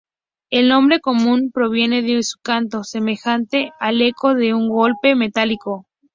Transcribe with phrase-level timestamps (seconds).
[0.49, 5.85] El nombre común proviene de su canto, semejante al eco de un golpe metálico.